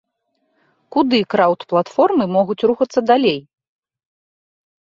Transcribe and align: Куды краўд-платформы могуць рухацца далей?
Куды 0.95 1.19
краўд-платформы 1.33 2.25
могуць 2.39 2.57
рухацца 2.73 2.99
далей? 3.13 3.39